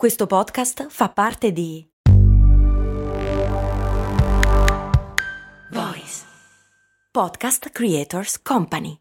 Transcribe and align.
Questo 0.00 0.26
podcast 0.26 0.86
fa 0.88 1.10
parte 1.10 1.52
di 1.52 1.86
Voice 5.70 6.24
Podcast 7.12 7.68
Creators 7.68 8.40
Company. 8.40 8.96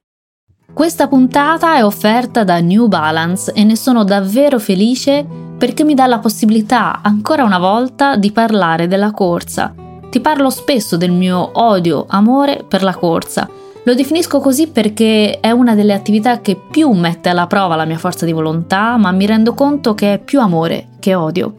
Questa 0.73 1.07
puntata 1.07 1.77
è 1.77 1.85
offerta 1.85 2.43
da 2.43 2.59
New 2.59 2.87
Balance 2.87 3.53
e 3.53 3.63
ne 3.63 3.77
sono 3.77 4.03
davvero 4.03 4.59
felice 4.59 5.25
perché 5.57 5.85
mi 5.85 5.93
dà 5.93 6.05
la 6.05 6.19
possibilità 6.19 6.99
ancora 7.01 7.45
una 7.45 7.59
volta 7.59 8.17
di 8.17 8.33
parlare 8.33 8.87
della 8.87 9.11
corsa. 9.11 9.73
Ti 10.09 10.19
parlo 10.19 10.49
spesso 10.49 10.97
del 10.97 11.13
mio 11.13 11.49
odio, 11.53 12.07
amore 12.09 12.65
per 12.67 12.83
la 12.83 12.93
corsa 12.93 13.49
lo 13.83 13.93
definisco 13.95 14.39
così 14.39 14.67
perché 14.67 15.39
è 15.39 15.51
una 15.51 15.73
delle 15.73 15.93
attività 15.93 16.41
che 16.41 16.59
più 16.69 16.91
mette 16.91 17.29
alla 17.29 17.47
prova 17.47 17.75
la 17.75 17.85
mia 17.85 17.97
forza 17.97 18.25
di 18.25 18.33
volontà, 18.33 18.97
ma 18.97 19.11
mi 19.11 19.25
rendo 19.25 19.53
conto 19.53 19.93
che 19.93 20.13
è 20.13 20.19
più 20.19 20.41
amore 20.41 20.89
che 20.99 21.15
odio. 21.15 21.55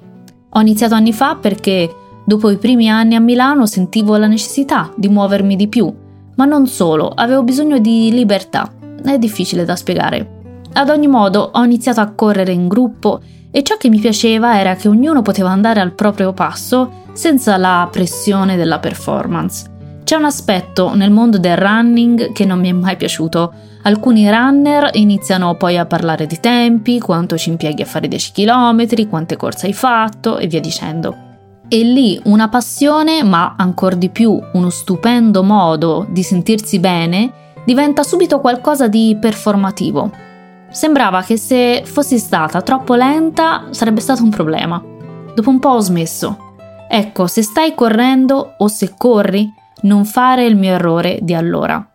Ho 0.51 0.61
iniziato 0.61 0.95
anni 0.95 1.13
fa 1.13 1.37
perché 1.37 1.93
dopo 2.25 2.51
i 2.51 2.59
primi 2.59 2.91
anni 2.91 3.15
a 3.15 3.21
Milano 3.21 3.67
sentivo 3.67 4.17
la 4.17 4.27
necessità 4.27 4.93
di 4.97 5.09
muovermi 5.09 5.57
di 5.57 5.69
più, 5.69 5.93
ma 6.37 6.45
non 6.45 6.67
solo, 6.67 7.09
avevo 7.09 7.43
bisogno 7.43 7.79
di 7.79 8.11
libertà. 8.13 8.71
È 9.03 9.19
difficile 9.19 9.65
da 9.65 9.75
spiegare. 9.77 10.39
Ad 10.75 10.91
ogni 10.91 11.09
modo 11.09 11.51
ho 11.53 11.65
iniziato 11.65 12.01
a 12.01 12.13
correre 12.13 12.53
in 12.53 12.69
gruppo 12.69 13.21
e 13.51 13.63
ciò 13.63 13.77
che 13.77 13.89
mi 13.89 13.99
piaceva 13.99 14.59
era 14.59 14.77
che 14.77 14.89
ognuno 14.89 15.23
poteva 15.23 15.51
andare 15.51 15.81
al 15.81 15.93
proprio 15.93 16.33
passo 16.33 16.99
senza 17.13 17.57
la 17.57 17.89
pressione 17.91 18.57
della 18.57 18.79
performance. 18.79 19.79
C'è 20.11 20.17
un 20.17 20.25
aspetto 20.25 20.93
nel 20.97 21.13
mondo 21.13 21.39
del 21.39 21.57
running 21.57 22.33
che 22.33 22.45
non 22.45 22.59
mi 22.59 22.69
è 22.69 22.73
mai 22.73 22.97
piaciuto. 22.97 23.53
Alcuni 23.83 24.29
runner 24.29 24.91
iniziano 24.95 25.55
poi 25.55 25.79
a 25.79 25.87
parlare 25.87 26.27
di 26.27 26.41
tempi, 26.41 26.99
quanto 26.99 27.39
ci 27.39 27.49
impieghi 27.51 27.83
a 27.83 27.87
fare 27.87 28.09
10 28.09 28.33
km, 28.33 29.09
quante 29.09 29.37
corse 29.37 29.67
hai 29.67 29.73
fatto 29.73 30.39
e 30.39 30.49
via 30.49 30.59
dicendo. 30.59 31.17
E 31.69 31.85
lì 31.85 32.21
una 32.25 32.49
passione, 32.49 33.23
ma 33.23 33.55
ancora 33.57 33.95
di 33.95 34.09
più 34.09 34.37
uno 34.55 34.69
stupendo 34.69 35.45
modo 35.45 36.09
di 36.11 36.25
sentirsi 36.25 36.81
bene, 36.81 37.33
diventa 37.65 38.03
subito 38.03 38.41
qualcosa 38.41 38.89
di 38.89 39.17
performativo. 39.21 40.11
Sembrava 40.71 41.23
che 41.23 41.37
se 41.37 41.85
fossi 41.85 42.19
stata 42.19 42.63
troppo 42.63 42.97
lenta 42.97 43.67
sarebbe 43.71 44.01
stato 44.01 44.25
un 44.25 44.31
problema. 44.31 44.83
Dopo 45.37 45.51
un 45.51 45.61
po' 45.61 45.69
ho 45.69 45.79
smesso. 45.79 46.37
Ecco, 46.89 47.29
se 47.29 47.43
stai 47.43 47.77
correndo 47.77 48.55
o 48.59 48.67
se 48.67 48.95
corri, 48.99 49.59
non 49.83 50.05
fare 50.05 50.45
il 50.45 50.57
mio 50.57 50.73
errore 50.73 51.19
di 51.23 51.35
allora. 51.35 51.87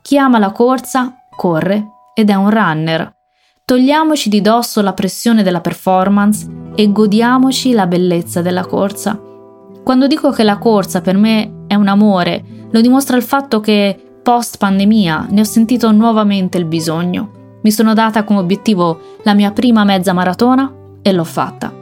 Chi 0.00 0.18
ama 0.18 0.38
la 0.38 0.52
corsa 0.52 1.14
corre 1.36 1.86
ed 2.14 2.30
è 2.30 2.34
un 2.34 2.50
runner. 2.50 3.12
Togliamoci 3.64 4.28
di 4.28 4.40
dosso 4.40 4.82
la 4.82 4.92
pressione 4.92 5.42
della 5.42 5.60
performance 5.60 6.46
e 6.74 6.92
godiamoci 6.92 7.72
la 7.72 7.86
bellezza 7.86 8.42
della 8.42 8.66
corsa. 8.66 9.18
Quando 9.82 10.06
dico 10.06 10.30
che 10.30 10.42
la 10.42 10.58
corsa 10.58 11.00
per 11.00 11.16
me 11.16 11.64
è 11.66 11.74
un 11.74 11.88
amore, 11.88 12.44
lo 12.70 12.80
dimostra 12.80 13.16
il 13.16 13.22
fatto 13.22 13.60
che 13.60 14.18
post 14.22 14.58
pandemia 14.58 15.28
ne 15.30 15.40
ho 15.40 15.44
sentito 15.44 15.90
nuovamente 15.92 16.58
il 16.58 16.64
bisogno. 16.66 17.58
Mi 17.62 17.70
sono 17.70 17.94
data 17.94 18.24
come 18.24 18.40
obiettivo 18.40 19.00
la 19.22 19.34
mia 19.34 19.50
prima 19.52 19.84
mezza 19.84 20.12
maratona 20.12 20.70
e 21.00 21.12
l'ho 21.12 21.24
fatta. 21.24 21.72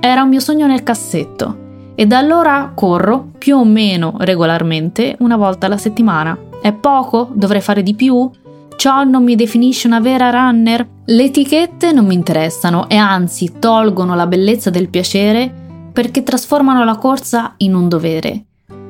Era 0.00 0.22
un 0.22 0.28
mio 0.28 0.40
sogno 0.40 0.66
nel 0.66 0.82
cassetto 0.82 1.62
e 1.94 2.06
da 2.06 2.18
allora 2.18 2.72
corro 2.74 3.30
più 3.38 3.56
o 3.56 3.64
meno 3.64 4.14
regolarmente 4.18 5.16
una 5.20 5.36
volta 5.36 5.66
alla 5.66 5.76
settimana. 5.76 6.36
È 6.60 6.72
poco? 6.72 7.30
Dovrei 7.32 7.60
fare 7.60 7.82
di 7.82 7.94
più? 7.94 8.30
Ciò 8.76 9.04
non 9.04 9.22
mi 9.22 9.36
definisce 9.36 9.86
una 9.86 10.00
vera 10.00 10.30
runner? 10.30 10.86
Le 11.04 11.24
etichette 11.24 11.92
non 11.92 12.06
mi 12.06 12.14
interessano 12.14 12.88
e 12.88 12.96
anzi 12.96 13.58
tolgono 13.58 14.14
la 14.14 14.26
bellezza 14.26 14.70
del 14.70 14.88
piacere 14.88 15.52
perché 15.92 16.22
trasformano 16.22 16.84
la 16.84 16.96
corsa 16.96 17.54
in 17.58 17.74
un 17.74 17.88
dovere. 17.88 18.44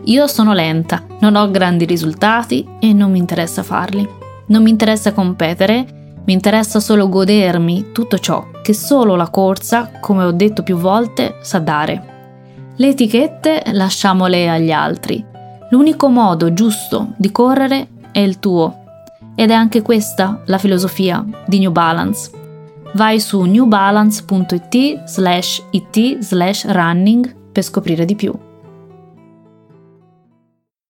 Io 0.04 0.26
sono 0.26 0.52
lenta, 0.52 1.02
non 1.20 1.36
ho 1.36 1.50
grandi 1.50 1.84
risultati 1.84 2.66
e 2.78 2.92
non 2.92 3.10
mi 3.10 3.18
interessa 3.18 3.62
farli. 3.62 4.08
Non 4.46 4.62
mi 4.62 4.70
interessa 4.70 5.12
competere, 5.12 5.86
mi 6.24 6.32
interessa 6.32 6.80
solo 6.80 7.08
godermi 7.08 7.90
tutto 7.92 8.18
ciò 8.18 8.46
che 8.62 8.72
solo 8.72 9.14
la 9.14 9.28
corsa, 9.28 9.90
come 10.00 10.24
ho 10.24 10.32
detto 10.32 10.62
più 10.62 10.76
volte, 10.76 11.36
sa 11.42 11.58
dare. 11.58 12.13
Le 12.76 12.88
etichette 12.88 13.62
lasciamole 13.66 14.48
agli 14.48 14.72
altri. 14.72 15.24
L'unico 15.70 16.08
modo 16.08 16.52
giusto 16.52 17.14
di 17.16 17.30
correre 17.30 17.86
è 18.10 18.18
il 18.18 18.40
tuo. 18.40 18.82
Ed 19.36 19.50
è 19.50 19.54
anche 19.54 19.80
questa 19.80 20.42
la 20.46 20.58
filosofia 20.58 21.24
di 21.46 21.60
New 21.60 21.70
Balance. 21.70 22.30
Vai 22.94 23.20
su 23.20 23.42
newbalance.it 23.42 25.04
slash 25.04 25.62
it 25.70 26.18
slash 26.18 26.64
running 26.66 27.52
per 27.52 27.62
scoprire 27.62 28.04
di 28.04 28.16
più. 28.16 28.36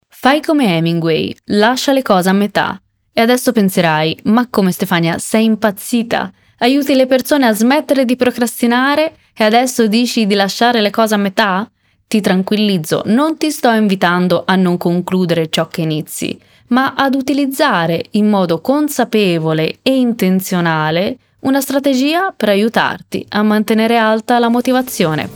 Fai 0.08 0.40
come 0.40 0.76
Hemingway, 0.76 1.36
lascia 1.46 1.92
le 1.92 2.00
cose 2.00 2.30
a 2.30 2.32
metà. 2.32 2.80
E 3.12 3.20
adesso 3.20 3.52
penserai, 3.52 4.20
ma 4.24 4.48
come 4.48 4.72
Stefania, 4.72 5.18
sei 5.18 5.44
impazzita? 5.44 6.32
Aiuti 6.60 6.94
le 6.94 7.06
persone 7.06 7.46
a 7.46 7.52
smettere 7.52 8.06
di 8.06 8.16
procrastinare 8.16 9.16
e 9.36 9.44
adesso 9.44 9.86
dici 9.86 10.24
di 10.24 10.34
lasciare 10.34 10.80
le 10.80 10.90
cose 10.90 11.14
a 11.14 11.18
metà? 11.18 11.68
Ti 12.14 12.20
tranquillizzo, 12.20 13.02
non 13.06 13.36
ti 13.36 13.50
sto 13.50 13.70
invitando 13.70 14.44
a 14.46 14.54
non 14.54 14.76
concludere 14.76 15.48
ciò 15.50 15.66
che 15.66 15.80
inizi, 15.80 16.38
ma 16.68 16.94
ad 16.96 17.16
utilizzare 17.16 18.04
in 18.12 18.28
modo 18.28 18.60
consapevole 18.60 19.78
e 19.82 19.96
intenzionale 19.96 21.16
una 21.40 21.60
strategia 21.60 22.32
per 22.36 22.50
aiutarti 22.50 23.26
a 23.30 23.42
mantenere 23.42 23.96
alta 23.96 24.38
la 24.38 24.48
motivazione. 24.48 25.28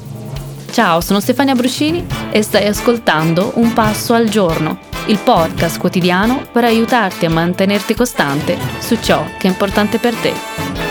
Ciao, 0.71 1.00
sono 1.00 1.19
Stefania 1.19 1.56
Bruscini 1.56 2.06
e 2.31 2.43
stai 2.43 2.69
ascoltando 2.69 3.55
Un 3.56 3.72
Passo 3.72 4.15
al 4.15 4.28
Giorno, 4.28 4.78
il 5.06 5.19
podcast 5.19 5.81
quotidiano 5.81 6.47
per 6.53 6.62
aiutarti 6.62 7.27
a 7.27 7.31
mantenerti 7.31 7.94
costante 7.94 8.56
su 8.78 8.97
ciò 9.00 9.25
che 9.37 9.49
è 9.49 9.50
importante 9.50 9.99
per 9.99 10.15
te. 10.15 10.88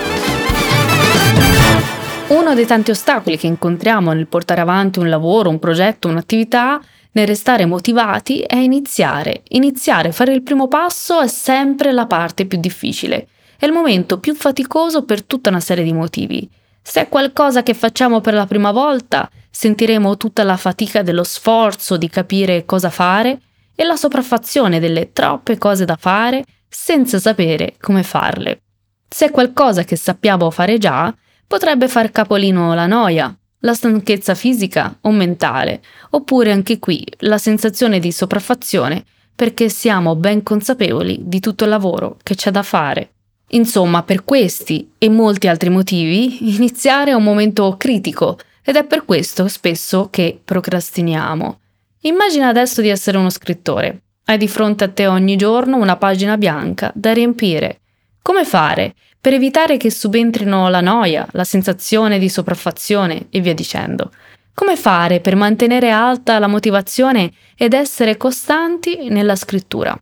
Uno 2.30 2.54
dei 2.54 2.66
tanti 2.66 2.92
ostacoli 2.92 3.38
che 3.38 3.48
incontriamo 3.48 4.12
nel 4.12 4.28
portare 4.28 4.60
avanti 4.60 5.00
un 5.00 5.08
lavoro, 5.08 5.50
un 5.50 5.60
progetto, 5.60 6.10
un'attività, 6.10 6.82
nel 7.12 7.26
restare 7.26 7.66
motivati 7.66 8.42
è 8.42 8.58
iniziare. 8.58 9.44
Iniziare, 9.50 10.12
fare 10.12 10.34
il 10.34 10.44
primo 10.44 10.68
passo 10.68 11.22
è 11.22 11.28
sempre 11.30 11.94
la 11.94 12.06
parte 12.06 12.46
più 12.46 12.60
difficile. 12.60 13.30
È 13.58 13.66
il 13.66 13.72
momento 13.72 14.20
più 14.20 14.36
faticoso 14.36 15.06
per 15.06 15.24
tutta 15.24 15.50
una 15.50 15.62
serie 15.62 15.86
di 15.86 15.94
motivi. 15.94 16.50
Se 16.82 17.00
è 17.00 17.08
qualcosa 17.08 17.64
che 17.64 17.74
facciamo 17.74 18.20
per 18.20 18.34
la 18.34 18.46
prima 18.46 18.72
volta, 18.72 19.30
sentiremo 19.50 20.18
tutta 20.18 20.44
la 20.44 20.58
fatica 20.58 21.04
dello 21.04 21.24
sforzo 21.24 21.96
di 21.96 22.10
capire 22.10 22.66
cosa 22.66 22.90
fare 22.90 23.40
e 23.74 23.86
la 23.86 23.96
sopraffazione 23.96 24.82
delle 24.82 25.14
troppe 25.14 25.58
cose 25.58 25.86
da 25.86 25.96
fare 25.96 26.44
senza 26.68 27.20
sapere 27.20 27.76
come 27.80 28.04
farle. 28.04 28.64
Se 29.08 29.28
è 29.28 29.32
qualcosa 29.32 29.86
che 29.86 29.96
sappiamo 29.96 30.52
fare 30.52 30.78
già, 30.78 31.14
potrebbe 31.48 31.88
far 31.88 32.12
capolino 32.12 32.74
la 32.74 32.86
noia, 32.86 33.36
la 33.60 33.74
stanchezza 33.74 34.36
fisica 34.36 34.98
o 35.02 35.12
mentale, 35.12 35.82
oppure 36.12 36.52
anche 36.52 36.78
qui 36.78 37.06
la 37.20 37.38
sensazione 37.38 38.00
di 38.00 38.12
sopraffazione 38.12 39.04
perché 39.34 39.70
siamo 39.70 40.16
ben 40.16 40.44
consapevoli 40.44 41.20
di 41.22 41.40
tutto 41.40 41.64
il 41.64 41.70
lavoro 41.70 42.18
che 42.24 42.36
c'è 42.36 42.52
da 42.52 42.64
fare. 42.64 43.12
Insomma, 43.52 44.04
per 44.04 44.24
questi 44.24 44.92
e 44.98 45.10
molti 45.10 45.48
altri 45.48 45.70
motivi, 45.70 46.50
iniziare 46.58 47.12
è 47.12 47.14
un 47.14 47.24
momento 47.24 47.76
critico 47.78 48.38
ed 48.64 48.76
è 48.76 48.84
per 48.84 49.06
questo 49.06 49.48
spesso 49.48 50.10
che 50.12 50.40
procrastiniamo. 50.44 51.60
Immagina 52.02 52.48
adesso 52.48 52.82
di 52.82 52.90
essere 52.90 53.18
uno 53.18 53.30
scrittore. 53.30 54.02
Hai 54.26 54.38
di 54.38 54.48
fronte 54.48 54.84
a 54.84 54.90
te 54.90 55.08
ogni 55.08 55.38
giorno 55.38 55.78
una 55.78 55.96
pagina 55.96 56.36
bianca 56.36 56.92
da 56.94 57.14
riempire. 57.14 57.80
Come 58.22 58.44
fare 58.44 58.96
per 59.28 59.36
evitare 59.36 59.76
che 59.76 59.92
subentrino 59.92 60.70
la 60.70 60.80
noia, 60.80 61.28
la 61.32 61.44
sensazione 61.44 62.18
di 62.18 62.30
sopraffazione 62.30 63.28
e 63.30 63.42
via 63.42 63.54
dicendo. 63.54 64.10
Come 64.54 64.78
fare 64.78 65.20
per 65.20 65.36
mantenere 65.36 65.90
alta 65.90 66.40
la 66.40 66.48
motivazione 66.48 67.34
ed 67.58 67.74
essere 67.74 68.16
costanti 68.16 69.10
nella 69.10 69.36
scrittura? 69.36 70.02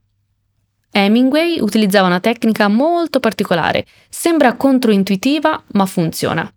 Hemingway 0.92 1.60
utilizzava 1.60 2.06
una 2.06 2.19
tecnica 2.19 2.68
molto 2.68 3.19
particolare, 3.19 3.88
sembra 4.10 4.54
controintuitiva 4.54 5.63
ma 5.71 5.88
funziona. 5.88 6.48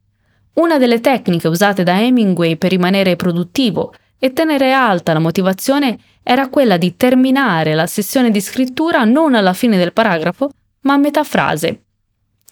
Una 0.56 0.76
delle 0.76 1.00
tecniche 1.00 1.48
usate 1.48 1.84
da 1.84 1.98
Hemingway 1.98 2.56
per 2.56 2.68
rimanere 2.68 3.16
produttivo 3.16 3.94
e 4.18 4.34
tenere 4.34 4.72
alta 4.72 5.14
la 5.14 5.20
motivazione 5.20 5.98
era 6.22 6.50
quella 6.50 6.76
di 6.76 6.96
terminare 6.96 7.72
la 7.72 7.86
sessione 7.86 8.30
di 8.30 8.42
scrittura 8.42 9.04
non 9.04 9.34
alla 9.34 9.54
fine 9.54 9.78
del 9.78 9.94
paragrafo, 9.94 10.50
ma 10.80 10.92
a 10.92 10.98
metà 10.98 11.24
frase, 11.24 11.84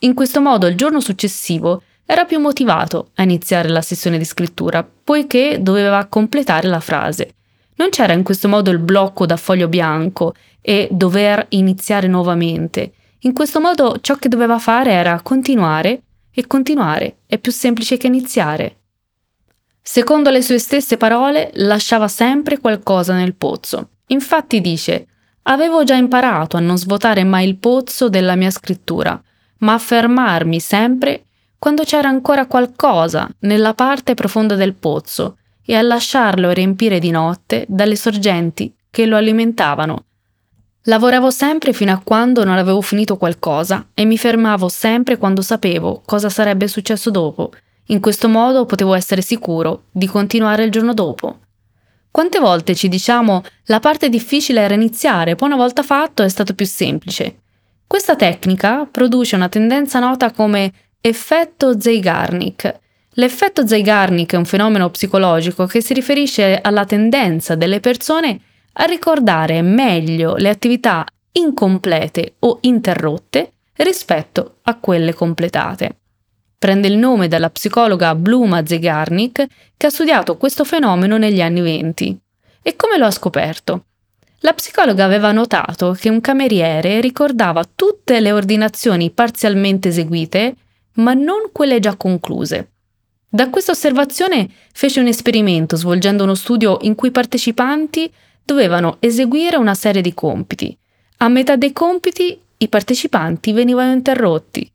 in 0.00 0.14
questo 0.14 0.40
modo 0.40 0.66
il 0.66 0.76
giorno 0.76 1.00
successivo 1.00 1.82
era 2.04 2.24
più 2.24 2.38
motivato 2.38 3.10
a 3.14 3.22
iniziare 3.22 3.68
la 3.68 3.80
sessione 3.80 4.18
di 4.18 4.24
scrittura, 4.24 4.88
poiché 5.04 5.58
doveva 5.60 6.04
completare 6.06 6.68
la 6.68 6.80
frase. 6.80 7.34
Non 7.76 7.90
c'era 7.90 8.12
in 8.12 8.22
questo 8.22 8.48
modo 8.48 8.70
il 8.70 8.78
blocco 8.78 9.26
da 9.26 9.36
foglio 9.36 9.68
bianco 9.68 10.34
e 10.60 10.88
dover 10.90 11.46
iniziare 11.50 12.06
nuovamente. 12.06 12.92
In 13.20 13.32
questo 13.32 13.60
modo 13.60 13.98
ciò 14.00 14.16
che 14.16 14.28
doveva 14.28 14.58
fare 14.58 14.92
era 14.92 15.20
continuare 15.20 16.02
e 16.30 16.46
continuare, 16.46 17.18
è 17.26 17.38
più 17.38 17.50
semplice 17.50 17.96
che 17.96 18.06
iniziare. 18.06 18.76
Secondo 19.82 20.30
le 20.30 20.42
sue 20.42 20.58
stesse 20.58 20.96
parole, 20.96 21.50
lasciava 21.54 22.08
sempre 22.08 22.58
qualcosa 22.58 23.14
nel 23.14 23.34
pozzo. 23.34 23.90
Infatti 24.08 24.60
dice, 24.60 25.06
avevo 25.42 25.84
già 25.84 25.94
imparato 25.94 26.56
a 26.56 26.60
non 26.60 26.76
svuotare 26.76 27.24
mai 27.24 27.48
il 27.48 27.56
pozzo 27.56 28.08
della 28.08 28.34
mia 28.36 28.50
scrittura, 28.50 29.20
ma 29.58 29.74
a 29.74 29.78
fermarmi 29.78 30.60
sempre 30.60 31.24
quando 31.58 31.84
c'era 31.84 32.08
ancora 32.08 32.46
qualcosa 32.46 33.28
nella 33.40 33.74
parte 33.74 34.14
profonda 34.14 34.54
del 34.54 34.74
pozzo 34.74 35.38
e 35.64 35.74
a 35.74 35.82
lasciarlo 35.82 36.50
riempire 36.52 36.98
di 36.98 37.10
notte 37.10 37.64
dalle 37.68 37.96
sorgenti 37.96 38.74
che 38.90 39.06
lo 39.06 39.16
alimentavano. 39.16 40.04
Lavoravo 40.82 41.30
sempre 41.30 41.72
fino 41.72 41.92
a 41.92 42.00
quando 42.02 42.44
non 42.44 42.56
avevo 42.56 42.80
finito 42.80 43.16
qualcosa 43.16 43.88
e 43.92 44.04
mi 44.04 44.16
fermavo 44.16 44.68
sempre 44.68 45.18
quando 45.18 45.42
sapevo 45.42 46.02
cosa 46.04 46.28
sarebbe 46.28 46.68
successo 46.68 47.10
dopo. 47.10 47.50
In 47.86 48.00
questo 48.00 48.28
modo 48.28 48.66
potevo 48.66 48.94
essere 48.94 49.22
sicuro 49.22 49.84
di 49.90 50.06
continuare 50.06 50.62
il 50.62 50.70
giorno 50.70 50.94
dopo. 50.94 51.40
Quante 52.12 52.38
volte 52.38 52.74
ci 52.74 52.88
diciamo 52.88 53.42
la 53.64 53.80
parte 53.80 54.08
difficile 54.08 54.60
era 54.60 54.74
iniziare, 54.74 55.34
poi 55.34 55.48
una 55.48 55.56
volta 55.56 55.82
fatto 55.82 56.22
è 56.22 56.28
stato 56.28 56.54
più 56.54 56.64
semplice. 56.64 57.40
Questa 57.86 58.16
tecnica 58.16 58.86
produce 58.90 59.36
una 59.36 59.48
tendenza 59.48 60.00
nota 60.00 60.32
come 60.32 60.72
effetto 61.00 61.80
Zeigarnik. 61.80 62.80
L'effetto 63.10 63.66
Zeigarnik 63.66 64.32
è 64.32 64.36
un 64.36 64.44
fenomeno 64.44 64.90
psicologico 64.90 65.66
che 65.66 65.80
si 65.80 65.94
riferisce 65.94 66.58
alla 66.60 66.84
tendenza 66.84 67.54
delle 67.54 67.78
persone 67.80 68.40
a 68.78 68.84
ricordare 68.84 69.62
meglio 69.62 70.34
le 70.34 70.48
attività 70.48 71.06
incomplete 71.32 72.34
o 72.40 72.58
interrotte 72.62 73.52
rispetto 73.76 74.56
a 74.62 74.78
quelle 74.78 75.14
completate. 75.14 75.96
Prende 76.58 76.88
il 76.88 76.98
nome 76.98 77.28
dalla 77.28 77.50
psicologa 77.50 78.14
Bluma 78.14 78.66
Zeigarnik 78.66 79.46
che 79.76 79.86
ha 79.86 79.90
studiato 79.90 80.36
questo 80.36 80.64
fenomeno 80.64 81.16
negli 81.16 81.40
anni 81.40 81.60
venti. 81.60 82.18
E 82.62 82.74
come 82.74 82.98
lo 82.98 83.06
ha 83.06 83.10
scoperto? 83.10 83.85
La 84.46 84.54
psicologa 84.54 85.04
aveva 85.04 85.32
notato 85.32 85.90
che 85.98 86.08
un 86.08 86.20
cameriere 86.20 87.00
ricordava 87.00 87.64
tutte 87.64 88.20
le 88.20 88.30
ordinazioni 88.30 89.10
parzialmente 89.10 89.88
eseguite, 89.88 90.54
ma 90.98 91.14
non 91.14 91.50
quelle 91.50 91.80
già 91.80 91.96
concluse. 91.96 92.70
Da 93.28 93.50
questa 93.50 93.72
osservazione 93.72 94.48
fece 94.72 95.00
un 95.00 95.08
esperimento 95.08 95.74
svolgendo 95.74 96.22
uno 96.22 96.36
studio 96.36 96.78
in 96.82 96.94
cui 96.94 97.08
i 97.08 97.10
partecipanti 97.10 98.08
dovevano 98.44 98.98
eseguire 99.00 99.56
una 99.56 99.74
serie 99.74 100.00
di 100.00 100.14
compiti. 100.14 100.78
A 101.16 101.28
metà 101.28 101.56
dei 101.56 101.72
compiti 101.72 102.40
i 102.58 102.68
partecipanti 102.68 103.50
venivano 103.50 103.94
interrotti. 103.94 104.70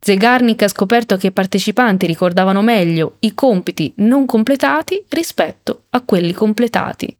Zegarnik 0.00 0.62
ha 0.62 0.68
scoperto 0.68 1.16
che 1.16 1.28
i 1.28 1.32
partecipanti 1.32 2.06
ricordavano 2.06 2.62
meglio 2.62 3.18
i 3.20 3.32
compiti 3.32 3.92
non 3.98 4.26
completati 4.26 5.04
rispetto 5.10 5.84
a 5.90 6.00
quelli 6.00 6.32
completati. 6.32 7.16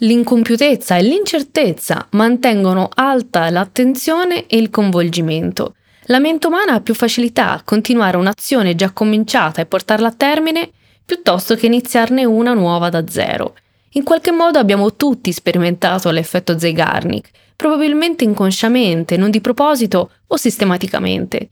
L'incompiutezza 0.00 0.96
e 0.96 1.02
l'incertezza 1.02 2.06
mantengono 2.10 2.90
alta 2.92 3.48
l'attenzione 3.48 4.46
e 4.46 4.58
il 4.58 4.68
coinvolgimento. 4.68 5.76
La 6.08 6.18
mente 6.18 6.48
umana 6.48 6.74
ha 6.74 6.80
più 6.82 6.92
facilità 6.92 7.52
a 7.52 7.62
continuare 7.62 8.18
un'azione 8.18 8.74
già 8.74 8.90
cominciata 8.90 9.62
e 9.62 9.66
portarla 9.66 10.08
a 10.08 10.14
termine 10.14 10.70
piuttosto 11.02 11.54
che 11.54 11.64
iniziarne 11.64 12.26
una 12.26 12.52
nuova 12.52 12.90
da 12.90 13.08
zero. 13.08 13.54
In 13.92 14.02
qualche 14.02 14.32
modo 14.32 14.58
abbiamo 14.58 14.96
tutti 14.96 15.32
sperimentato 15.32 16.10
l'effetto 16.10 16.58
Zeigarnik, 16.58 17.30
probabilmente 17.56 18.22
inconsciamente, 18.22 19.16
non 19.16 19.30
di 19.30 19.40
proposito 19.40 20.10
o 20.26 20.36
sistematicamente. 20.36 21.48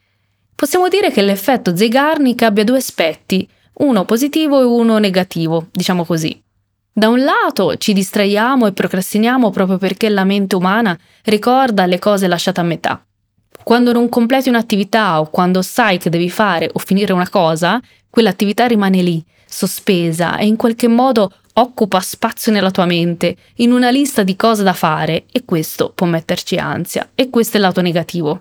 Possiamo 0.54 0.88
dire 0.88 1.10
che 1.10 1.22
l'effetto 1.22 1.74
Zeigarnik 1.74 2.42
abbia 2.42 2.64
due 2.64 2.76
aspetti, 2.76 3.48
uno 3.78 4.04
positivo 4.04 4.60
e 4.60 4.64
uno 4.64 4.98
negativo, 4.98 5.68
diciamo 5.72 6.04
così. 6.04 6.43
Da 6.96 7.08
un 7.08 7.24
lato 7.24 7.76
ci 7.76 7.92
distraiamo 7.92 8.68
e 8.68 8.72
procrastiniamo 8.72 9.50
proprio 9.50 9.78
perché 9.78 10.08
la 10.08 10.22
mente 10.22 10.54
umana 10.54 10.96
ricorda 11.24 11.86
le 11.86 11.98
cose 11.98 12.28
lasciate 12.28 12.60
a 12.60 12.62
metà. 12.62 13.04
Quando 13.64 13.90
non 13.90 14.08
completi 14.08 14.48
un'attività 14.48 15.18
o 15.18 15.28
quando 15.28 15.60
sai 15.60 15.98
che 15.98 16.08
devi 16.08 16.30
fare 16.30 16.70
o 16.72 16.78
finire 16.78 17.12
una 17.12 17.28
cosa, 17.28 17.80
quell'attività 18.08 18.66
rimane 18.66 19.02
lì, 19.02 19.24
sospesa 19.44 20.36
e 20.36 20.46
in 20.46 20.54
qualche 20.54 20.86
modo 20.86 21.32
occupa 21.54 21.98
spazio 21.98 22.52
nella 22.52 22.70
tua 22.70 22.84
mente, 22.84 23.38
in 23.56 23.72
una 23.72 23.90
lista 23.90 24.22
di 24.22 24.36
cose 24.36 24.62
da 24.62 24.72
fare 24.72 25.24
e 25.32 25.44
questo 25.44 25.90
può 25.92 26.06
metterci 26.06 26.58
ansia 26.58 27.10
e 27.16 27.28
questo 27.28 27.56
è 27.56 27.56
il 27.56 27.66
lato 27.66 27.80
negativo. 27.80 28.40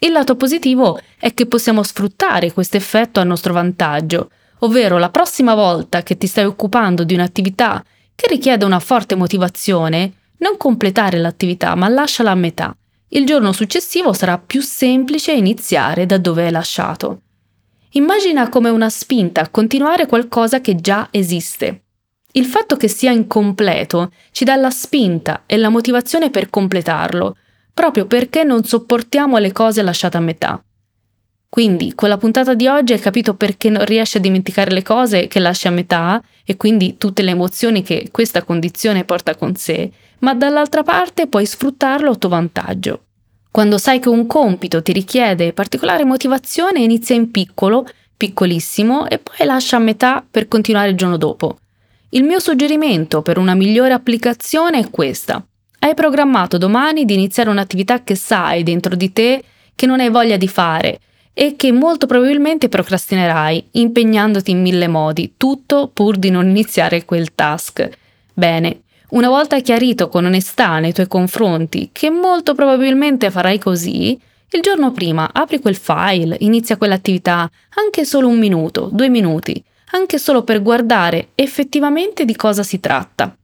Il 0.00 0.10
lato 0.10 0.34
positivo 0.34 0.98
è 1.16 1.32
che 1.32 1.46
possiamo 1.46 1.84
sfruttare 1.84 2.52
questo 2.52 2.76
effetto 2.76 3.20
a 3.20 3.24
nostro 3.24 3.52
vantaggio, 3.52 4.30
ovvero 4.64 4.98
la 4.98 5.10
prossima 5.10 5.54
volta 5.54 6.02
che 6.02 6.16
ti 6.16 6.26
stai 6.26 6.44
occupando 6.44 7.04
di 7.04 7.14
un'attività 7.14 7.84
che 8.14 8.26
richiede 8.28 8.64
una 8.64 8.80
forte 8.80 9.14
motivazione, 9.14 10.12
non 10.38 10.56
completare 10.56 11.18
l'attività 11.18 11.74
ma 11.74 11.88
lasciala 11.88 12.30
a 12.30 12.36
metà. 12.36 12.76
Il 13.08 13.26
giorno 13.26 13.52
successivo 13.52 14.12
sarà 14.12 14.38
più 14.38 14.60
semplice 14.60 15.32
iniziare 15.32 16.06
da 16.06 16.18
dove 16.18 16.46
hai 16.46 16.50
lasciato. 16.50 17.20
Immagina 17.90 18.48
come 18.48 18.70
una 18.70 18.90
spinta 18.90 19.42
a 19.42 19.48
continuare 19.48 20.06
qualcosa 20.06 20.60
che 20.60 20.74
già 20.74 21.08
esiste. 21.12 21.82
Il 22.32 22.46
fatto 22.46 22.76
che 22.76 22.88
sia 22.88 23.12
incompleto 23.12 24.10
ci 24.32 24.44
dà 24.44 24.56
la 24.56 24.70
spinta 24.70 25.44
e 25.46 25.56
la 25.56 25.68
motivazione 25.68 26.30
per 26.30 26.50
completarlo, 26.50 27.36
proprio 27.72 28.06
perché 28.06 28.42
non 28.42 28.64
sopportiamo 28.64 29.38
le 29.38 29.52
cose 29.52 29.82
lasciate 29.82 30.16
a 30.16 30.20
metà. 30.20 30.64
Quindi, 31.54 31.94
con 31.94 32.08
la 32.08 32.16
puntata 32.16 32.52
di 32.54 32.66
oggi 32.66 32.94
hai 32.94 32.98
capito 32.98 33.34
perché 33.34 33.70
non 33.70 33.84
riesci 33.84 34.16
a 34.16 34.20
dimenticare 34.20 34.72
le 34.72 34.82
cose 34.82 35.28
che 35.28 35.38
lasci 35.38 35.68
a 35.68 35.70
metà 35.70 36.20
e 36.44 36.56
quindi 36.56 36.96
tutte 36.98 37.22
le 37.22 37.30
emozioni 37.30 37.84
che 37.84 38.08
questa 38.10 38.42
condizione 38.42 39.04
porta 39.04 39.36
con 39.36 39.54
sé, 39.54 39.88
ma 40.18 40.34
dall'altra 40.34 40.82
parte 40.82 41.28
puoi 41.28 41.46
sfruttarlo 41.46 42.10
a 42.10 42.16
tuo 42.16 42.28
vantaggio. 42.28 43.04
Quando 43.52 43.78
sai 43.78 44.00
che 44.00 44.08
un 44.08 44.26
compito 44.26 44.82
ti 44.82 44.90
richiede 44.90 45.52
particolare 45.52 46.04
motivazione, 46.04 46.80
inizia 46.80 47.14
in 47.14 47.30
piccolo, 47.30 47.86
piccolissimo 48.16 49.06
e 49.06 49.18
poi 49.18 49.46
lascia 49.46 49.76
a 49.76 49.78
metà 49.78 50.26
per 50.28 50.48
continuare 50.48 50.88
il 50.88 50.96
giorno 50.96 51.18
dopo. 51.18 51.58
Il 52.08 52.24
mio 52.24 52.40
suggerimento 52.40 53.22
per 53.22 53.38
una 53.38 53.54
migliore 53.54 53.92
applicazione 53.92 54.80
è 54.80 54.90
questa. 54.90 55.40
Hai 55.78 55.94
programmato 55.94 56.58
domani 56.58 57.04
di 57.04 57.14
iniziare 57.14 57.48
un'attività 57.48 58.02
che 58.02 58.16
sai 58.16 58.64
dentro 58.64 58.96
di 58.96 59.12
te 59.12 59.40
che 59.76 59.86
non 59.86 60.00
hai 60.00 60.10
voglia 60.10 60.36
di 60.36 60.48
fare 60.48 60.98
e 61.34 61.56
che 61.56 61.72
molto 61.72 62.06
probabilmente 62.06 62.68
procrastinerai, 62.68 63.68
impegnandoti 63.72 64.52
in 64.52 64.62
mille 64.62 64.88
modi, 64.88 65.34
tutto 65.36 65.90
pur 65.92 66.16
di 66.16 66.30
non 66.30 66.48
iniziare 66.48 67.04
quel 67.04 67.34
task. 67.34 67.90
Bene, 68.32 68.82
una 69.10 69.28
volta 69.28 69.60
chiarito 69.60 70.08
con 70.08 70.24
onestà 70.24 70.78
nei 70.78 70.92
tuoi 70.92 71.08
confronti 71.08 71.90
che 71.92 72.08
molto 72.08 72.54
probabilmente 72.54 73.30
farai 73.30 73.58
così, 73.58 74.18
il 74.50 74.60
giorno 74.60 74.92
prima 74.92 75.30
apri 75.32 75.60
quel 75.60 75.76
file, 75.76 76.36
inizia 76.40 76.76
quell'attività, 76.76 77.50
anche 77.84 78.04
solo 78.04 78.28
un 78.28 78.38
minuto, 78.38 78.88
due 78.92 79.08
minuti, 79.08 79.62
anche 79.90 80.18
solo 80.18 80.44
per 80.44 80.62
guardare 80.62 81.30
effettivamente 81.34 82.24
di 82.24 82.36
cosa 82.36 82.62
si 82.62 82.78
tratta. 82.78 83.36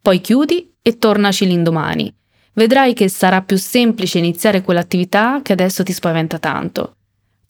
Poi 0.00 0.20
chiudi 0.20 0.72
e 0.80 0.98
tornaci 0.98 1.46
l'indomani. 1.46 2.12
Vedrai 2.54 2.94
che 2.94 3.08
sarà 3.08 3.42
più 3.42 3.58
semplice 3.58 4.18
iniziare 4.18 4.62
quell'attività 4.62 5.40
che 5.42 5.52
adesso 5.52 5.82
ti 5.82 5.92
spaventa 5.92 6.38
tanto. 6.38 6.96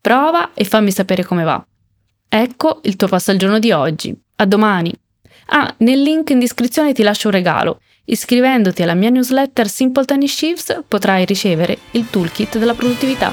Prova 0.05 0.51
e 0.53 0.65
fammi 0.65 0.91
sapere 0.91 1.25
come 1.25 1.45
va. 1.45 1.67
Ecco 2.29 2.81
il 2.83 2.95
tuo 2.97 3.09
passo 3.09 3.31
al 3.31 3.39
giorno 3.39 3.59
di 3.59 3.73
oggi. 3.73 4.15
A 4.37 4.45
domani. 4.45 4.93
Ah, 5.47 5.75
nel 5.79 6.03
link 6.03 6.29
in 6.29 6.41
descrizione 6.41 6.93
ti 6.93 7.03
lascio 7.03 7.29
un 7.29 7.33
regalo. 7.33 7.81
Iscrivendoti 8.05 8.83
alla 8.83 8.93
mia 8.93 9.09
newsletter 9.09 9.67
Simple 9.67 10.05
Tiny 10.05 10.29
Shifts 10.29 10.83
potrai 10.87 11.25
ricevere 11.25 11.79
il 11.93 12.11
toolkit 12.11 12.59
della 12.59 12.75
produttività. 12.75 13.33